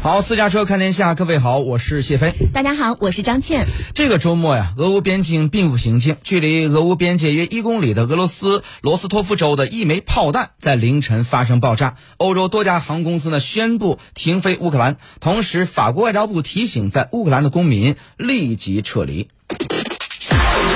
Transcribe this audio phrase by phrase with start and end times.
[0.00, 2.32] 好，私家车看天下，各位好，我是谢飞。
[2.54, 3.66] 大家好，我是张倩。
[3.94, 6.16] 这个周末呀，俄乌边境并不平静。
[6.22, 11.96] 距离俄乌边界约一公里的俄罗斯罗斯托夫州的一枚炮弹在凌晨发生爆炸。
[12.16, 19.26] 欧洲多家航空公司呢宣布停飞乌克兰，同时法国外交部提醒在乌克兰的公民立即撤离。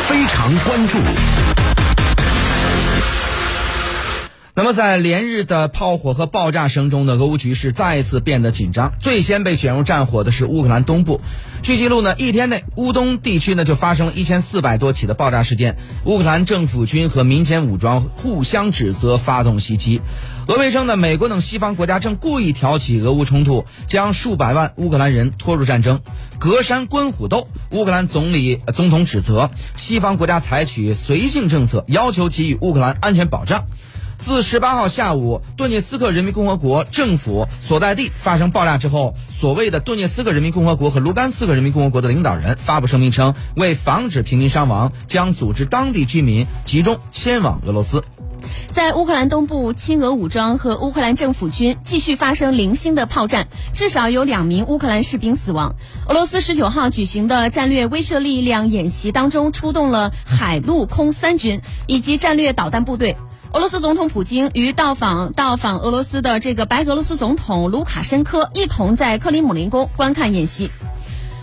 [0.08, 0.98] 非常关注。
[4.54, 8.92] 那么，在连日的炮火和爆炸声中呢，俄乌局势再次变得紧张。
[9.00, 11.22] 最先被卷入战火的是乌克兰东部。
[11.62, 15.78] 据记录呢，一天内乌东地区呢就发生了一千四百多起的爆炸事件。
[16.04, 20.02] 乌克兰政府军和民间武装互相指责发动袭击。
[20.48, 26.02] 俄卫称呢，美国等西方国家正故意挑起俄乌冲突，将数百万乌克兰人拖入战争。
[26.38, 33.64] 隔山观虎斗，乌克兰总理总统指责西方国家采取绥靖政策，要求给予乌克兰安全保障。
[34.22, 48.04] 自十八号下午顿涅斯克人民共和国政府所在地发生爆炸之后，所谓的顿涅斯克人民共和国和卢甘斯克人民共和国的领导人发布声明称，为防止平民伤亡，将组织当地居民集中迁往俄罗斯。
[48.68, 55.74] 在乌克兰东部，亲俄武装和乌克兰政府军继续发生零星的炮战，至少有两名乌克兰士兵死亡。
[56.08, 63.16] 俄罗斯十九号举行的战略威慑力量演习当中，出动了海陆空三军以及战略导弹部队。
[63.52, 70.70] 俄罗斯总统普京与到访到访俄罗斯的这个白俄罗斯总统卢卡申科一同在克里姆林宫观看演习。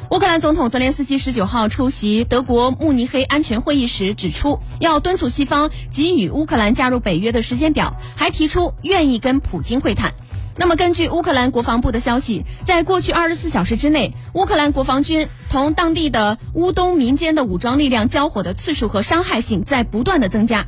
[0.09, 10.11] 乌克兰总统泽连斯基十九号出席德国慕尼黑安全会议时指出，要敦促西方给予乌克兰加入北约的时间表，还提出愿意跟普京会谈。
[10.55, 20.65] 那么，根据乌克兰国防部的消息，在过去二十四小时之内，乌克兰国防军同当地的乌东民间的武装力量交火的次数和伤害性在不断的增加。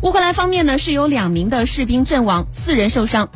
[0.00, 3.28] 乌克兰方面呢是有两名的士兵阵亡，四人受伤。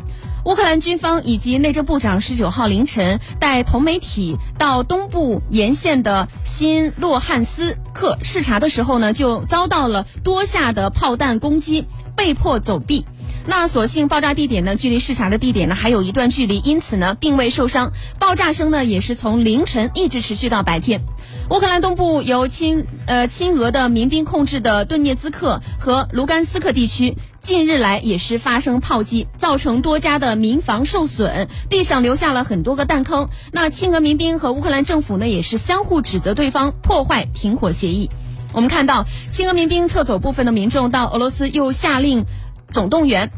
[0.44, 11.86] 乌克兰军方以及内政部长十九号凌晨带同媒体到东部沿线的新洛汉斯克视察的时候呢，就遭到了多下的炮弹攻击，
[12.16, 13.06] 被迫走避。
[13.44, 17.92] 那所幸爆炸地点呢，距离视察的地点呢还有一段距离，因此呢并未受伤。
[18.18, 21.02] 爆炸声呢也是从凌晨一直持续到白天。
[21.50, 33.28] 乌克兰东部由亲呃亲俄的民兵控制的顿涅茨克和卢甘斯克地区，近日来也是发生炮击，造成多家的民房受损，地上留下了很多个弹坑。
[33.50, 38.08] 那亲俄民兵和乌克兰政府呢也是相互指责对方破坏停火协议。
[38.54, 42.24] 我们看到亲俄民兵撤走部分的民众到俄罗斯，又下令。
[42.72, 43.30] 总动员，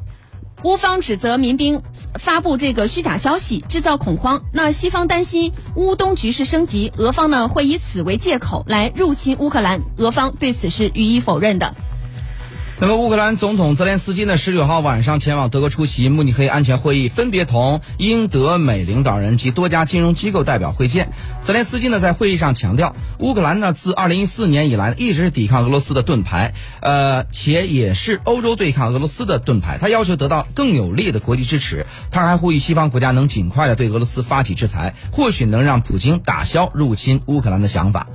[0.62, 1.82] 乌方指责民兵
[2.14, 4.42] 发布这个虚假消息，制造恐慌。
[4.52, 11.74] 那西方担心乌东局势升级，俄方呢会以此为借口来入侵乌克兰，俄方对此是予以否认的。
[12.80, 14.36] 那么，乌克兰总统泽连斯基呢？
[14.36, 21.12] 十九号晚上前往德国出席慕尼黑安全会议，分别同英、德、美领导人及多家金融机构代表会见。
[21.40, 29.78] 泽连斯基呢，在会议上强调，乌克兰呢自二零一四年以来一直是抵抗俄罗斯的盾牌，呃，且也是欧洲对抗俄罗斯的盾牌。
[29.78, 31.86] 他要求得到更有力的国际支持。
[32.10, 38.08] 他还呼吁西方国家能尽快的对俄罗斯发起制裁，或许能让普京打消入侵乌克兰的想法。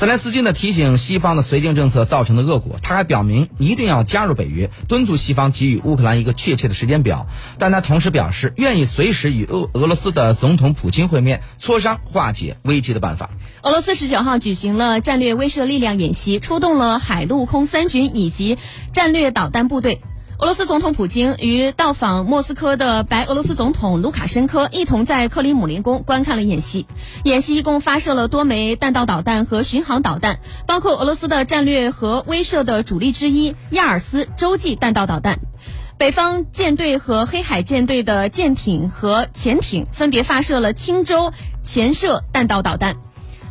[0.00, 7.26] 泽连斯基呢提醒西方的绥靖政策造成的恶果，他还表明一定要加入北约，敦促西方给予乌克兰一个确切的时间表。
[7.58, 13.28] 但他同时表示愿意随时与俄俄罗斯的总统普京会面，磋商化解危机的办法。
[13.62, 18.56] 俄罗斯十九号举行了战略威慑力量演习，出动了海陆空三军以及
[18.94, 20.00] 战略导弹部队。
[20.40, 26.86] 俄罗斯总统普京与到访莫斯科的白俄罗斯总统卢卡申科一同在克里姆林宫观看了演习。
[27.24, 35.40] 演习一共发射了多枚弹道导弹和巡航导弹，包括俄罗斯的战略核威慑的主力之一亚尔斯洲际弹道导弹。
[35.98, 42.96] 北方舰队和黑海舰队的舰艇和潜艇分别发射了轻舟潜射弹道导弹。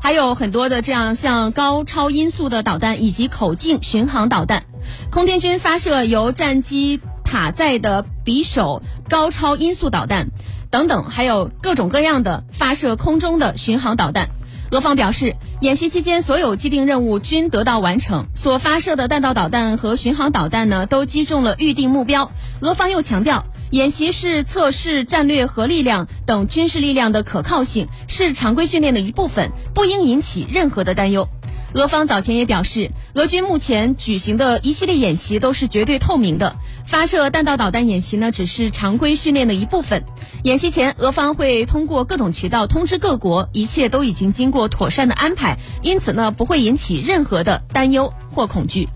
[0.02, 4.64] 还有很多的这样像高超音速的导弹以及口径巡航导弹，
[5.12, 10.30] 空天军发射由战机塔载的匕首高超音速导弹，
[10.70, 14.30] 等等，还有各种各样的发射空中的巡航导弹。
[14.72, 22.32] 俄方表示，演习期间所有既定任务均得到完成，所发射的弹道导弹和巡航导弹呢都击中了预定目标。
[22.62, 31.28] 俄方又强调，演习是测试战略核力量等军事力量的可靠性，是常规训练的一部分，不应引起任何的担忧。
[31.74, 36.56] 俄方早前也表示，俄军目前举行的一系列演习都是绝对透明的，
[36.86, 40.04] 发射弹道导弹演习呢只是常规训练的一部分。
[40.44, 48.90] 演习前，俄方会通过各种渠道通知各国，一切都已经经过妥善的安排，因此呢不会引起任何的担忧或恐惧。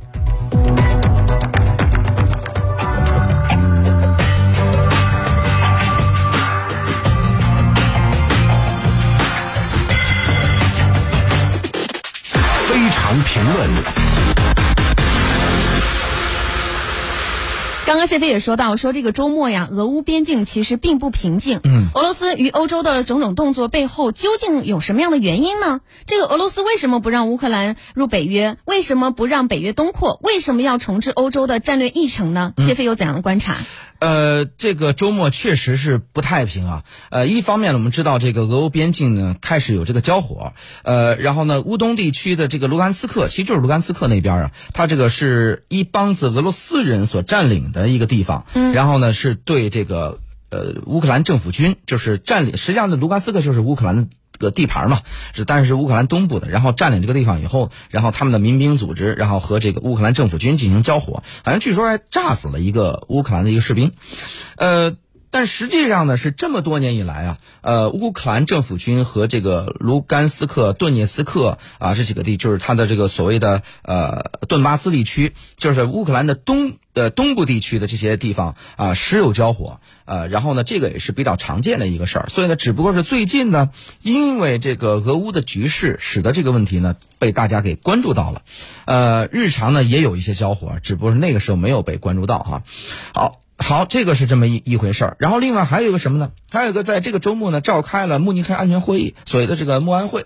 [13.33, 14.12] 评论。
[17.93, 21.59] 刚刚谢飞也说到，说这个周末呀，俄乌边境其实并不平静。
[21.63, 25.79] 嗯，俄罗斯与欧洲的种种动作背后究竟有什么样的原因呢？
[26.07, 28.57] 这个俄罗斯为什么不让乌克兰入北约？
[28.65, 30.19] 为什么不让北约东扩？
[30.23, 32.53] 为什么要重置欧洲的战略议程呢？
[32.57, 33.57] 谢飞有怎样的观察？
[33.99, 36.83] 呃，这个周末确实是不太平啊。
[37.11, 50.19] 呃，一方面呢，我们知道这个俄乌边境呢开始有这个交火，呃，然后呢，乌东地区的这个卢甘斯克，其实就是卢甘斯克那边啊，它这个是一帮子俄罗斯人所占领的一个地方，嗯，然后呢，是对这个
[50.49, 54.07] 呃乌克兰政府军就是占领，实际上呢，卢甘斯克就是乌克兰的。
[54.39, 63.91] 个地盘嘛，是但是是乌克兰东部的，然后占领这个地方以后，然后他们的民兵组织，然后和这个乌克兰政府军进行交火，好像据说还炸死了一个乌克兰的一个士兵，
[64.57, 64.95] 呃，
[65.33, 79.79] 但实际上呢是这么多年以来啊，呃，乌克兰政府军和这个卢甘斯克、顿涅斯克啊这几个地，就是它的这个所谓的呃顿巴斯地区，就是乌克兰的东呃东部地区的这些地方啊，时有交火。
[80.05, 83.69] 呃，然后呢，这个也是比较常见的一个事儿，所以呢，只不过是最近呢，
[84.01, 88.41] 因为这个俄乌的局势，使得这个问题呢被大家给关注到了。
[88.85, 92.63] 呃，日常呢也有一些交火，只不过是那个时候没有被关注到哈。
[93.13, 95.17] 好，好，这个是这么一一回事儿。
[95.19, 96.31] 然后另外还有一个什么呢？
[96.49, 100.25] 还有一个在这个周末呢，召开了慕尼黑安全会议，所谓的这个慕安会。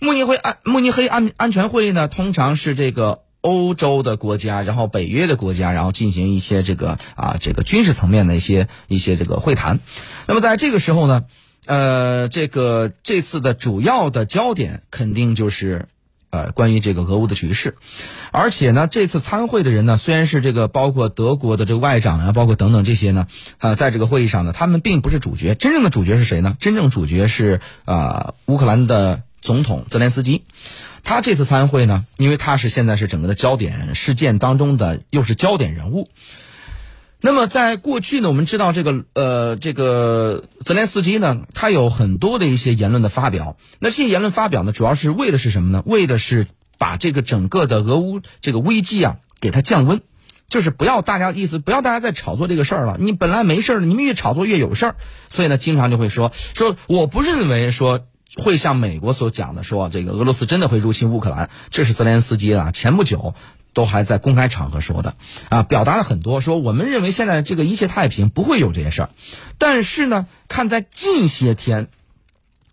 [0.00, 3.20] 慕尼黑安慕尼黑安安全会议呢，通常是这个。
[3.40, 9.78] 欧洲的国家，然后北约的国家，然后进行一些这个啊这个军事层面的一些一些这个会谈。
[10.26, 11.24] 那么在这个时候呢，
[11.66, 15.86] 呃，这个这次的主要的焦点肯定就是
[16.30, 17.76] 呃关于这个俄乌的局势。
[18.30, 23.26] 而且呢，这次参会的人呢，虽然是这个包括德国的这个外长啊，包括等等这些呢，
[23.58, 25.54] 啊，在这个会议上呢，他们并不是主角。
[25.54, 26.56] 真正的主角是谁呢？
[26.60, 30.44] 真正主角是啊乌克兰的总统泽连斯基。
[31.04, 36.10] 他这次参会呢，因为他是现在是整个的焦点事件当中的又是焦点人物。
[37.20, 43.56] 那么在过去呢，我们知道这个呃这个泽连斯基呢，他有很多的一些言论的发表。
[43.80, 45.82] 那这些言论发表呢，主要是为的是什么呢？
[45.84, 46.46] 为的是
[46.78, 50.00] 把这个整个的俄乌这个危机啊，给它降温，
[50.48, 52.96] 就是不要大家意思，不要大家再炒作这个事儿了。
[53.00, 54.96] 你本来没事儿，你们越炒作越有事儿。
[55.28, 58.06] 所以呢，经常就会说说，我不认为说。
[58.36, 63.34] 会像美国所讲的说，这个俄罗斯真的会入侵乌克兰，这是泽连斯基啊前不久
[63.72, 65.14] 都还在公开场合说的
[65.48, 69.10] 啊，表达了很多，说我们认为现在这个一切太平，不会有这些事儿。
[69.58, 71.88] 但是呢，看在近些天，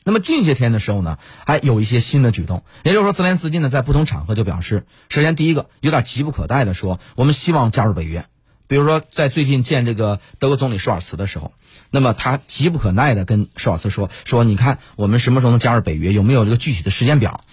[0.04, 8.26] 那么近些天的时候呢，还有一些新的举动，也就是说，泽连斯基呢在不同场合就表示，首先第一个有点急不可待的说，我们希望加入北约。
[8.68, 11.54] 比如说，在最近见这个德国总理舒尔茨的时候，
[11.92, 16.14] 那么他急不可耐的跟舒尔茨说：“说你看，我们什么时候能加入北约？
[16.14, 17.44] 有没有这个具体的时间表？”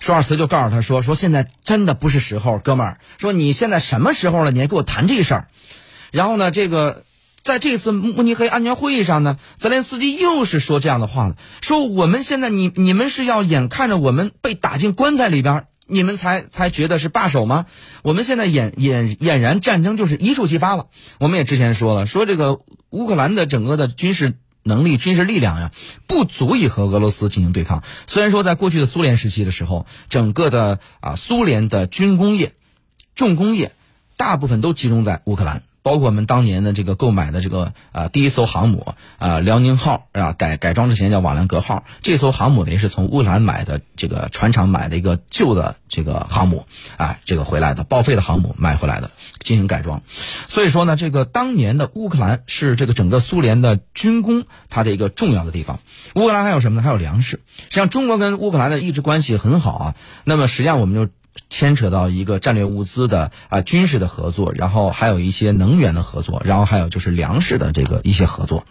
[0.00, 4.50] 舒尔茨就告诉他说：“说现在真的不是时候，哥们儿，说你现在什么时候了？
[4.50, 5.48] 你还跟我谈这事儿？”
[6.12, 7.04] 然后呢，这个
[7.42, 17.64] 在这次慕尼黑安全会议上呢，泽连斯基又是说这样的话了：“说我们现在你你们是要眼看着我们被打进棺材里边。”你们才才觉得是罢手吗？
[18.02, 20.86] 我们现在俨俨俨然战争就是一触即发了。
[21.20, 22.58] 我们也之前说了，说这个
[22.90, 24.34] 乌克兰的整个的军事
[24.66, 25.72] 能力、军事力量呀，
[26.06, 27.82] 不足以和俄罗斯进行对抗。
[28.06, 32.52] 虽然说在过去的苏联时期的时候，整个的啊苏联的军工业、
[33.14, 33.74] 重工业
[34.16, 35.62] 大部分都集中在乌克兰。
[35.86, 46.66] 包括我们当年的这个购买的这个啊第一艘航母啊辽宁号啊改改装之前叫瓦良格号，这艘航母呢也是从乌克兰买的这个船厂买的一个旧的这个航母
[46.96, 50.02] 啊这个回来的报废的航母买回来的进行改装，
[50.48, 55.78] 所以说呢这个当年的乌克兰是这个整个苏联的军工它的一个重要的地方。
[56.16, 56.82] 乌克兰还有什么呢？
[56.82, 57.38] 还有粮食。
[57.58, 59.94] 实际上中国跟乌克兰的一直关系很好啊。
[60.24, 61.12] 那么实际上我们就。
[61.56, 68.66] 牵扯到一个战略物资的啊军事的合作，然后还有一些能源的合作，然后还有就是粮食的这个一些合作。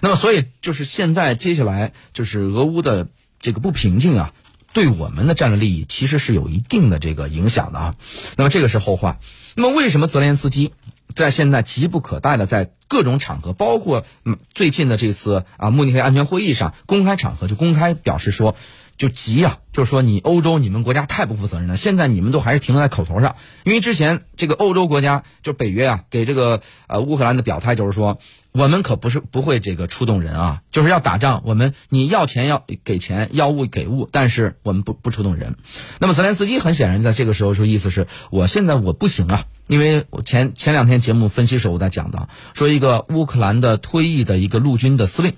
[0.00, 3.08] 那么，所以就是现在接下来就是俄乌的
[3.38, 4.32] 这个不平静啊，
[4.72, 7.94] 对我们的战略利益其实是有一定的这个影响的啊。
[8.36, 9.18] 那么这个是后话。
[9.54, 10.72] 那么为什么泽连斯基
[11.14, 18.56] 在现在急不可待的在各种场合，包括嗯最近的这次啊慕尼黑安全会议上公开场合就公开表示说？
[18.98, 19.58] 就急啊！
[19.72, 21.76] 就是说，你欧洲，你们国家太不负责任了。
[21.76, 28.18] 现在你们都还是停留在口头上，因为之前这个欧洲国家，就北约啊，给这个呃乌克兰的表态就是说，
[28.52, 35.56] 我们可不是不会这个出动人啊，就是要打仗，我们你要钱要给钱，要物给物，但是我们不不出动人。
[35.98, 45.32] 那么泽连斯基很显然在这个时候说，意思是我现在我不行啊，因为我前前两天节目分析时候我在讲的，说一个乌克兰的退役的一个陆军的司令，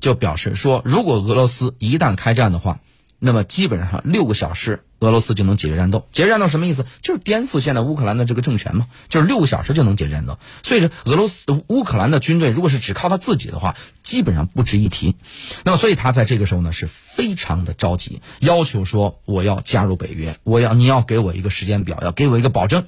[0.00, 2.80] 就表示说，如果俄罗斯一旦开战的话。
[3.26, 6.06] 那么基本上六个小时，俄罗斯就能解决战斗。
[6.12, 6.86] 解决战斗什么意思？
[7.02, 10.38] 就是颠覆现在乌克兰的这个政权嘛，就是六个小时就能解决战斗。
[10.62, 15.16] 所以说，俄罗斯乌克兰的军队如果是只靠他自己的话，基本上不值一提。
[15.64, 22.86] 那么，所以他在这个时候呢是非常的着急，要求说我要加入北约，我要你要给我一个时间表，要给我一个保证。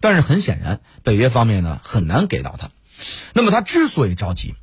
[0.00, 2.70] 但是很显然，北约方面呢很难给到他。
[3.34, 4.54] 那么他之所以着急，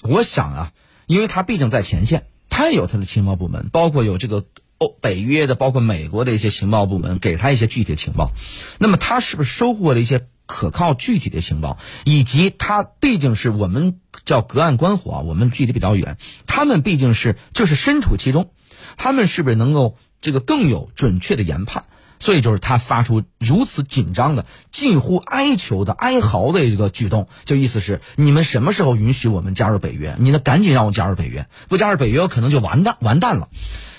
[0.00, 0.72] 我想啊，
[1.06, 2.26] 因为他毕竟在前线。
[2.56, 4.46] 他有他的情报部门，包括有这个
[4.78, 8.30] 欧北约的，包括美国的一些情报部门，给他一些具体的情报。
[8.78, 11.76] 那么他是不是收获了一些可靠具体的情报？
[12.06, 18.50] 以及他毕竟是我们叫隔岸观火啊，我们距离比较远，他们毕竟是就是身处其中，
[18.96, 21.84] 他们是不是能够这个更有准确的研判？
[22.18, 30.16] 所以就是他发出如此紧张的、近乎哀求的、哀嚎的一个举动，就意思是你们什么时候允许我们加入北约？
[30.18, 33.48] 你呢，赶紧让我加入北约，不加入北约，我可能就完蛋完蛋了。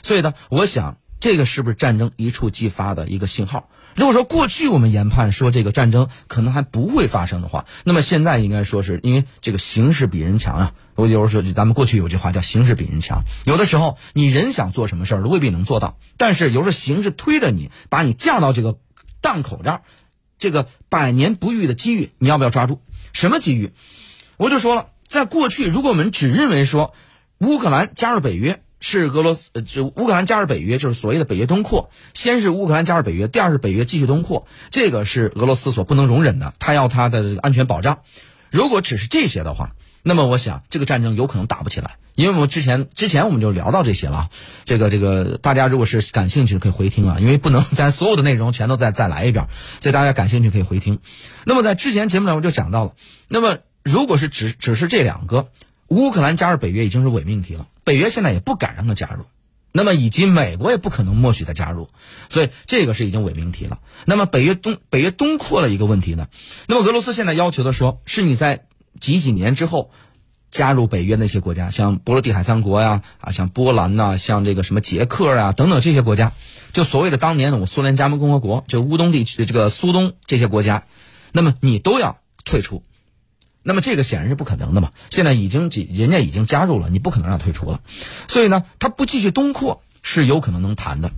[0.01, 3.69] 所以呢，我想这个是不是战争一触即发的一个信号？
[3.98, 10.74] 如果说过去我们研判说这个战争可能还不会发生的话，那么现在应该说是因为这个形势比人强啊。
[10.94, 13.24] 我有时候说，咱们过去有句话叫“形势比人强”。
[13.44, 18.77] 有的时候你人想做什么事儿，未必能做到，但是有时候形势推着你，把你架到这个
[19.20, 19.82] 档口这儿，
[20.38, 22.82] 这个百年不遇的机遇，你要不要抓住？
[23.13, 23.74] 什么机遇？
[24.38, 26.94] 我就说了，在过去，如果我们只认为说
[27.39, 28.62] 乌克兰加入北约。
[28.89, 31.89] 是俄罗斯，就乌克兰加入北约，就是所谓的北约东扩。
[32.13, 38.00] 先是乌克兰加入北约，第二是北约继续东扩，这个是俄罗斯所不能容忍的，他要他的安全保障。
[38.50, 44.29] 如果只是这些的话，那么我想这个战争有可能打不起来，因为我们之前之前我们就聊到这些了。
[44.63, 49.50] 这个这个大家如果是感兴趣的可以回听啊，因为不能咱所有的内容全都再再来一遍，
[49.82, 51.00] 所以大家感兴趣可以回听。
[51.44, 52.94] 那么在之前节目中我就讲到了，
[53.27, 55.50] 那么如果是只只是这两个。
[55.89, 59.24] 乌克兰加入北约已经是伪命题了，北约现在也不敢让他加入，
[59.72, 61.88] 那么以及美国也不可能默许他加入，
[62.27, 63.79] 所以这个是已经伪命题了。
[64.03, 66.27] 那么北约东北约东扩了一个问题呢？
[66.67, 68.65] 那么俄罗斯现在要求的说是你在
[69.00, 69.89] 几几年之后
[70.51, 76.34] 加入北约那些国家，像波罗的海三国呀，啊，像波兰呐，像这个什么捷克啊等等这些国家，
[76.74, 80.84] 就所谓的当年的我苏联加盟共和国，就乌东地区这个苏东这些国家，
[81.32, 82.84] 那么你都要退出。
[83.67, 84.93] 那么这个显然是不可能的嘛？
[85.09, 87.81] 现在已经人家已经加入了，你不可能让退出了，
[88.29, 91.12] 所以呢，他不继续东扩是有可能能谈的。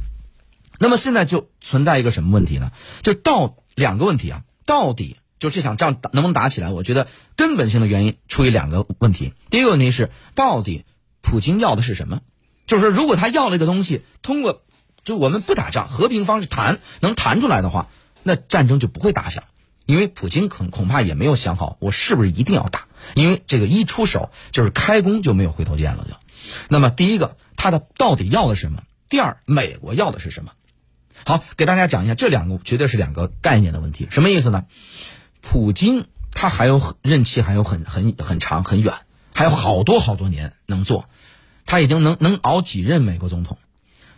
[0.79, 2.71] 那么现在就存在一个什么问题呢？
[3.03, 6.71] 就到两个问题啊，到底就这场仗能不能打起来？
[6.71, 9.35] 我觉得根本性的原因出于两个问题。
[9.51, 10.85] 第一个问题是，到底
[11.21, 12.21] 普京要的是什么？
[12.65, 14.63] 就是，如果他要了一个东西，通过
[15.03, 17.89] 就我们不打仗，和平方式谈能谈出来的话，
[18.23, 19.43] 那战争就不会打响。
[19.89, 22.85] 因为普京恐恐怕也没有想好，我是不是一定要打？
[23.15, 26.05] 因为这个一出手就是开弓就没有回头箭了。
[26.07, 26.13] 就，
[26.67, 28.83] 那么第一个，他的到底要的什么？
[29.09, 30.51] 第二，美国要的是什么？
[31.25, 34.07] 好，给大家讲一下，这两个绝对是两个概念的问题。
[34.11, 34.65] 什么意思呢？
[35.41, 36.05] 普京
[36.35, 38.93] 他还有任期还有很很很长很远，
[39.33, 41.09] 还有好多好多年能做，
[41.65, 43.57] 他已经能能熬几任美国总统。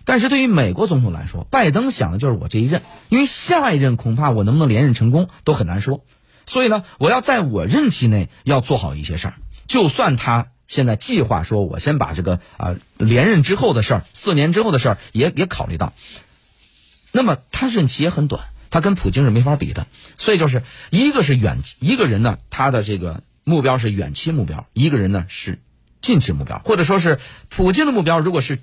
[0.03, 6.03] 但是对于美国总统来说，拜登想的就是我这一任，因为下一任恐怕我能不能连任成功都很难说。
[6.48, 9.36] 所以呢，我要在我任期内要做好一些事儿。
[9.67, 15.93] 就算他现在计划说，我先把这个啊连任之后的事儿，四年之后的事儿也也考虑到。
[17.12, 19.86] 那么他任期也很短，他跟普京是没法比的。
[20.17, 25.60] 所以就是一个是远一个人呢，他的这个目标是远期目标；一个人呢是
[26.01, 28.60] 近期目标，或者说是普京的目标，如果是。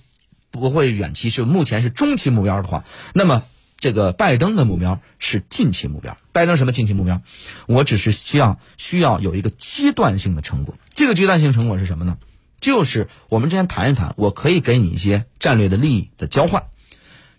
[0.50, 3.44] 不会远期，是目前是中期目标的话，那么
[3.78, 6.16] 这个拜登的目标是近期目标。
[6.32, 7.22] 拜登什么近期目标？
[7.66, 10.74] 我只是希望需要有一个阶段性的成果。
[10.94, 12.16] 这个阶段性成果是什么呢？
[12.60, 16.64] 就是我们之前谈一谈，我可以给你一些战略的利益的交换。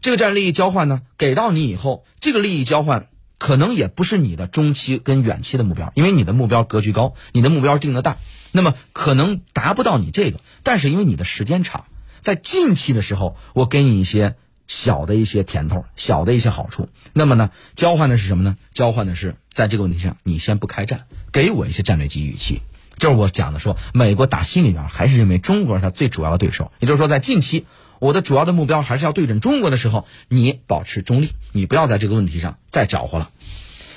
[0.02, 8.18] 这个战略利益交换呢，给到你以后，这个利益交换可能也不是你的中期跟远期的目标，因为你的目标格局高，你的目标定的大，
[8.54, 10.40] 那么可能达不到你这个。
[10.64, 11.84] 但是因为你的时间长。
[12.22, 14.36] 在近期的时候，我给你一些
[14.68, 16.90] 小的一些甜头，小的一些好处。
[17.14, 18.58] 那么呢，交换的是什么呢？
[18.72, 22.62] 交换的是在这个问题上，你先不开战，给我一些战略机遇期。
[22.98, 26.72] 就是我讲的说，美国打心里边还是认为中国是他最主要的对手。
[26.80, 27.66] 也就是说，在近期，
[28.00, 33.32] 我的主要的目标还是要对准中国的时候，你保持中立，你不要在这个问题上再搅和了。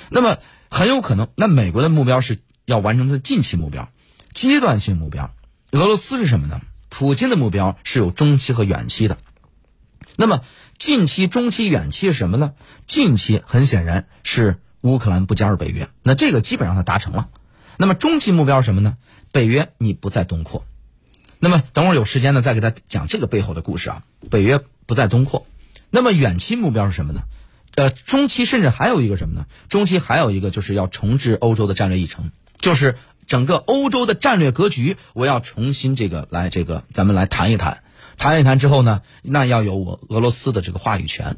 [0.09, 0.37] 那么
[0.69, 3.89] 很有可能，那美国的目标是要完成它的近期目标，
[4.33, 5.33] 阶段性目标。
[5.71, 6.61] 俄罗斯是什么呢？
[6.95, 9.17] 普京的目标是有中期和远期的，
[10.15, 10.41] 那么
[10.77, 12.53] 近期、中期、远期是什么呢？
[12.85, 17.29] 近期很显然是乌克兰不加入北约，那这个基本上它达成了。
[17.77, 18.95] 那么中期目标是什么呢？
[19.31, 20.67] 北约你不再东扩，
[21.39, 24.03] 那么等会儿有时间呢，再给他讲这个背后的故事啊。
[24.29, 25.47] 北约不再东扩，
[25.89, 27.23] 那么远期目标是什么呢？
[27.73, 29.47] 呃，中期甚至还有一个什么呢？
[29.67, 37.83] 中期还有一个就是要重置欧洲的战略议程，就是整个欧洲的战略格局，我要重新这个来这个咱们来谈一谈，
[38.17, 41.37] 谈一谈之后呢，那要有我俄罗斯的这个话语权。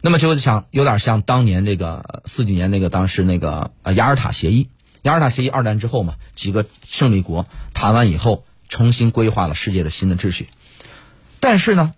[0.00, 4.68] 那么就想有点像当年这个四几年那个当时那个呃雅尔塔协议，
[5.00, 10.48] 雅尔塔协议二战之后嘛，几个胜利国谈完以后，重新规划了世界的新的秩序。
[11.40, 11.94] 但是呢，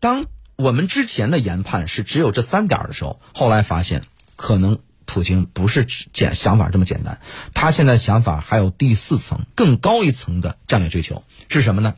[0.00, 0.24] 当
[0.56, 4.04] 我们之前的研判是只有这三点的时候，后来发现
[4.36, 7.20] 可能普京不是简想法这么简单，
[7.54, 11.94] 他现在想法还有第四层更高一层的战略追求是什么呢？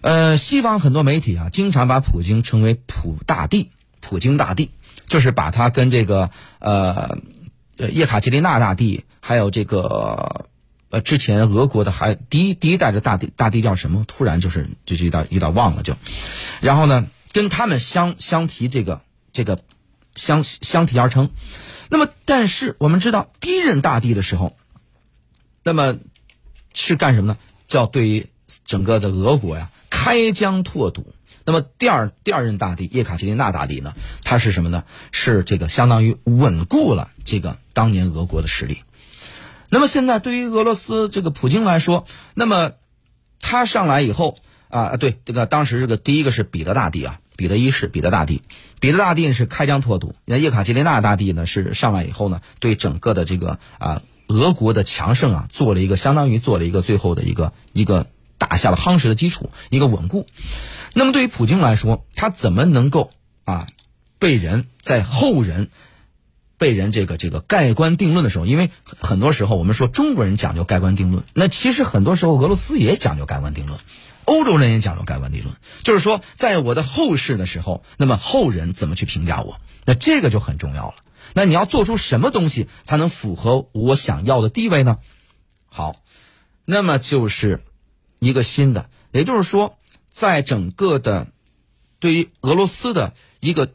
[0.00, 4.70] 呃，西方很多媒体啊，经常把普京称为“普大帝”，普京大帝，
[5.06, 7.18] 就是把他跟这个呃
[7.76, 10.46] 呃叶卡捷琳娜大帝，还有这个
[10.90, 14.04] 呃之前俄国的还第一第一代的大帝大帝叫什么？
[14.06, 15.96] 突然就是就就有点有点忘了就，
[16.60, 17.06] 然后呢？
[17.34, 19.00] 跟他们相相提这个
[19.32, 19.64] 这个
[20.14, 21.30] 相相提而称，
[21.92, 24.56] 那么但是我们知道第一任大帝的时候，
[25.62, 25.98] 那么
[26.72, 27.38] 是干什么呢？
[27.66, 28.28] 叫对于
[28.64, 31.12] 整个的俄国呀开疆拓土。
[31.44, 33.92] 那么第二第二任大帝叶卡捷琳娜大帝呢，
[34.24, 34.84] 他是什么呢？
[35.10, 38.82] 是这个相当于稳固了这个当年俄国的实力。
[39.68, 42.72] 那么现在对于俄罗斯这个普京来说，那么
[43.38, 47.20] 他上来以后啊，对这个当时这个第一个是彼得大帝啊。
[47.36, 48.42] 彼得一世，彼得大帝，
[48.80, 50.14] 彼得大帝是开疆拓土。
[50.24, 58.06] 那叶卡捷琳娜大帝呢，是上来以后呢，对整个的这个啊俄国的强盛啊，做了一个相当于做了一个最后的一个一个
[58.38, 60.26] 打下了夯实的基础，一个稳固。
[60.94, 63.10] 那么对于普京来说，他怎么能够
[63.44, 63.66] 啊
[64.18, 65.68] 被人在后人
[66.58, 68.46] 被人这个这个盖棺定论的时候？
[68.46, 73.78] 因为很多时候我们说中国人讲究盖棺定论，那其实很多时候俄罗斯也讲究盖棺定论。
[74.32, 79.60] 欧洲人也讲究盖棺定论，就是说，在我的后世的时候，那么后人怎么去评价我？
[79.84, 80.94] 那这个就很重要了。
[81.34, 84.98] 那你要做出什么东西才能符合我想要的地位呢？
[85.66, 85.96] 好，
[86.64, 87.62] 那么就是
[88.20, 91.26] 一个新的，也就是说，在整个的
[92.00, 93.72] 对于俄罗斯的一个。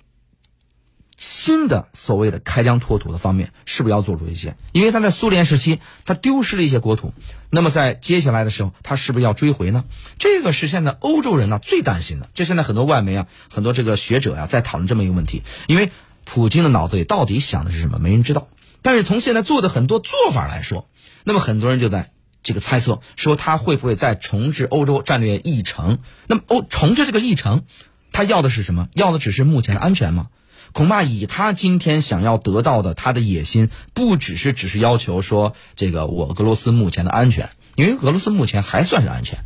[1.17, 4.55] 新的所谓的开疆拓土的方面，是不是要做出一些？
[4.71, 7.11] 因为他在苏联时期，他丢失了一些国土，
[7.49, 9.83] 那么在接下来的时候，他是不是要追回呢？
[10.19, 12.29] 这个是现在欧洲人呢最担心的。
[12.35, 15.41] 就现在很多外媒啊，很多这个学者呀，在讨论这么一个问题。
[15.67, 15.91] 因为
[16.23, 18.47] 普京的脑子里到底想的是什么，没人知道。
[18.83, 20.87] 但是从现在做的很多做法来说，
[21.23, 22.11] 那么很多人就在
[22.43, 25.97] 这个猜测，说他会不会再重置欧洲战略议程？
[26.27, 27.63] 那么欧重置这个议程，
[28.11, 28.87] 他要的是什么？
[28.93, 30.27] 要的只是目前的安全吗？
[30.73, 39.39] 恐怕以他今天想要得到的，他的野心不只是只是要求说这个我俄罗斯目前的安全，因为俄罗斯目前还算是安全，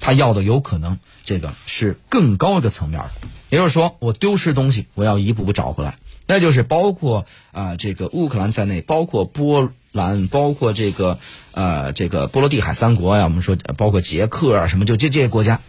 [0.00, 3.10] 他要的有可能这个是更高一个层面的，
[3.50, 11.18] 也就是说我丢失东西，我要一步步找回来，那就是包括啊这个乌克兰在内，包括波兰，包括这个
[11.52, 15.60] 呃这个波罗的海三国呀，我们说包括捷克啊什么，就这这些国家，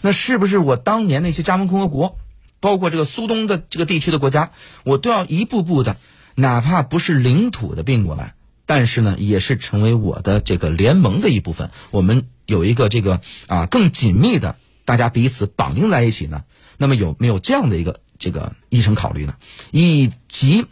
[0.00, 2.18] 那是不是我当年那些加盟共和国？
[2.60, 4.52] 包括这个苏东的这个地区的国家，
[4.84, 5.96] 我都要一步步的，
[6.34, 8.34] 哪怕不是领土的并过来，
[8.66, 11.70] 但是呢，也是成为我的这个联盟的一部分。
[11.90, 16.44] 我们有一个这个啊更紧密的，大家彼此绑定在一起呢。
[16.76, 19.36] 那么有没有这样的一个这个议程考虑呢？
[19.70, 20.66] 以及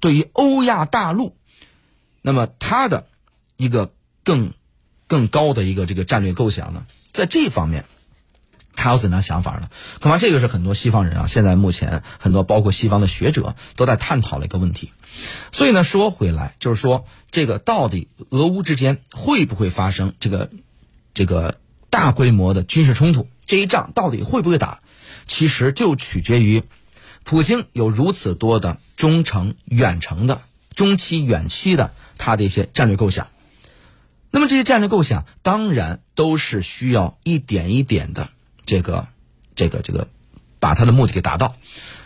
[0.00, 1.36] 对于欧亚大陆，
[2.20, 3.06] 那么它的
[3.56, 3.92] 一个
[4.22, 4.52] 更
[5.06, 7.86] 更高的一个这个战略构想呢，在这方面。
[8.82, 9.68] 他有怎样想法呢？
[10.00, 14.90] 恐怕这个是很多西方人啊，现在目前很多包括西方的学者都在探讨的一个问题。
[15.52, 20.50] 所以呢，说回来就是说，这个到底俄乌之间会不会发生这个
[21.14, 23.28] 这个大规模的军事冲突？
[23.46, 24.80] 这一仗到底会不会打？
[25.26, 26.64] 其实就取决于
[27.22, 30.42] 普京有如此多的中程、远程的、
[30.74, 33.28] 中期、远期的他的一些战略构想。
[34.32, 38.30] 那么这些战略构想当然都是需要一点一点的。
[38.64, 39.08] 这个，
[39.54, 40.08] 这个，这个，
[40.60, 41.56] 把他的目的给达到。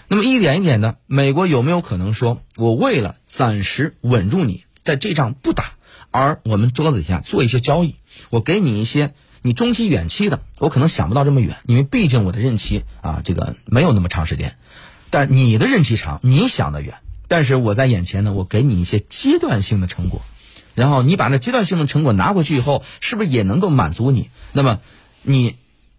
[0.08, 5.72] 那么一点一点的，美国有没有可能说，我为了暂时稳住你，在这仗不打，
[6.12, 7.96] 而我们桌子底下做一些交易，
[8.30, 14.56] 我给你一些你中期、远期的，我可能想不到这么远，因为毕竟我的任期啊，这个没有那么长时间。
[15.10, 20.22] 但你的任期长，你想的远，但是我在眼前呢，我给你一些阶段性的成果，
[20.74, 24.30] 然后你把那阶段性的成果拿回去以后，是不是也能够满足你？
[24.52, 24.80] 那么
[25.22, 25.56] 你。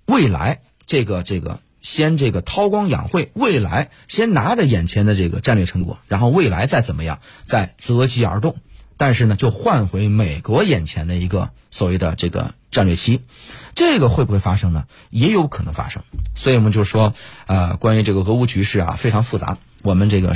[0.07, 8.55] 未来这个这个先这个韬光养晦，未来先拿着眼前的这个战略成果，然后未来再怎么样，再择机而动。
[8.99, 13.21] 但是呢，就换回美国眼前的一个所谓的这个战略期，
[13.75, 14.85] 这个会不会发生呢？
[15.11, 16.01] 也有可能发生。
[16.33, 17.13] 所以我们就说，
[17.45, 19.59] 呃，关于这个俄乌局势啊，非常复杂。
[19.83, 20.35] 我们这个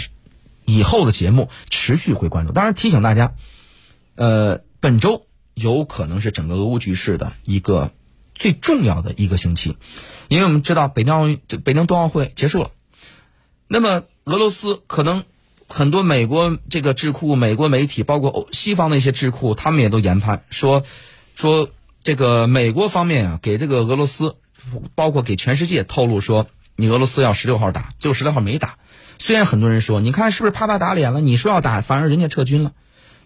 [0.65, 2.53] 以后的节目持续会关注。
[2.53, 3.33] 当然提醒大家，
[4.13, 7.91] 呃，本周有可能是整个俄乌局势的一个
[8.41, 9.77] 最重要的一个星期，
[10.27, 12.71] 因为我们知道北京奥运、北京冬奥会结束了，
[13.67, 15.23] 那么俄罗斯可能。
[15.73, 20.83] 很多美国这个智库、美国媒体，包括西方的一些智库，他们也都研判说，
[21.33, 21.69] 说
[22.03, 24.35] 这个美国方面啊，给这个俄罗斯，
[24.95, 28.79] 包括给全世界透露说，你俄罗斯要十六号打，就十六号没打。
[29.17, 31.21] 虽然很多人说，你看是不是啪啪打脸了？
[31.21, 32.73] 你说要打，反而人家撤军了。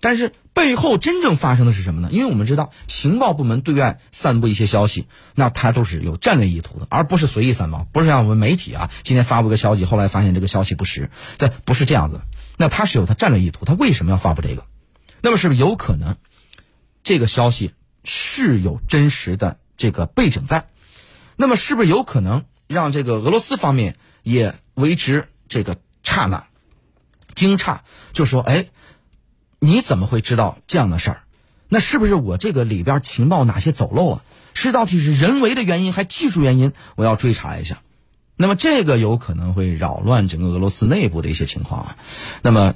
[0.06, 2.10] 但是背后真正发生的是什么呢？
[2.12, 12.22] 因为我们知道情报部门对外散布一些消息，那它都是有战略意图的，而不是随意散布，不是像我们媒体啊，今天发布个消息，后来发现这个消息不实，对，不是这样子。
[12.56, 14.68] 那他是有他战略意图，他为什么要发布这个？
[15.22, 16.18] 那么是不是有可能，
[17.02, 20.68] 这个消息是有真实的这个背景在？
[21.36, 26.46] 那么是不是有可能让这个俄罗斯方面也为之这个刹那
[27.34, 27.80] 惊诧？
[28.14, 28.68] 就说，哎，
[29.66, 31.24] 你怎么会知道这样的事儿？
[31.70, 34.22] 那是不是我这个里边情报哪些走漏了？
[34.54, 36.72] 是到底是人为的原因还技术原因？
[36.96, 37.82] 我要追查一下。
[38.36, 41.98] 那么这个有可能会扰乱整个俄罗斯内部的一些情况啊，
[42.44, 42.76] 那么，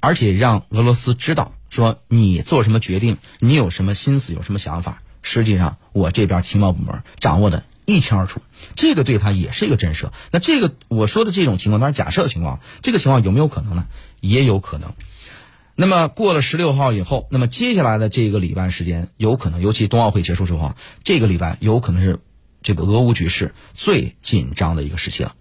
[0.00, 8.40] 而且让俄罗斯知道说你做什么决定，你有什么心思，有什么想法，实际上我这边情报部门掌握的一清二楚，
[8.76, 10.10] 这个对他也是一个震慑。
[10.30, 13.84] 那这个我说的这种情况，当然假设的情况，这个情况有没有可能呢？
[14.20, 14.94] 也有可能。
[15.80, 22.20] 那么过了十六号以后，那么接下来的这个礼拜时间，有可能，尤其冬奥会结束之后，这个礼拜有可能是。
[22.62, 25.34] 这个俄乌局势最紧张的一个时期了。